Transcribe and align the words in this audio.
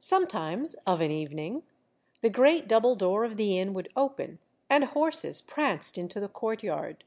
Sometimes, 0.00 0.74
of 0.84 1.00
an 1.00 1.12
evening, 1.12 1.62
the 2.22 2.28
great 2.28 2.66
double 2.66 2.96
door 2.96 3.22
of 3.22 3.36
the 3.36 3.56
inn 3.56 3.72
would 3.72 3.88
open, 3.94 4.40
and 4.68 4.82
horses 4.82 5.40
pranced 5.40 5.96
into 5.96 6.18
the 6.18 6.26
courtyard. 6.28 7.04